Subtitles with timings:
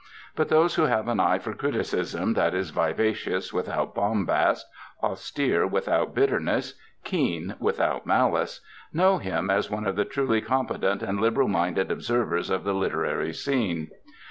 [0.35, 4.65] But those who have an eye for criticism that is vivacious without bombast,
[5.03, 8.61] austere without bitterness, keen without malice,
[8.91, 13.31] know him as one of the truly competent and liberal minded observers of the literary
[13.31, 13.91] scene.